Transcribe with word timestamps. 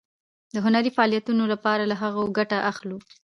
د 0.53 0.55
هنري 0.65 0.91
فعالیتونو 0.97 1.43
لپاره 1.53 1.83
له 1.91 1.95
هغو 2.03 2.23
ګټه 2.37 2.57
اخلو. 2.71 2.97